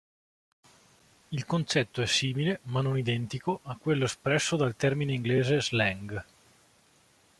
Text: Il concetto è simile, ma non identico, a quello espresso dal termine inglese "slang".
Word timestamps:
Il 1.29 1.45
concetto 1.45 2.01
è 2.01 2.07
simile, 2.07 2.61
ma 2.63 2.81
non 2.81 2.97
identico, 2.97 3.59
a 3.65 3.75
quello 3.77 4.05
espresso 4.05 4.55
dal 4.55 4.75
termine 4.75 5.13
inglese 5.13 5.61
"slang". 5.61 6.25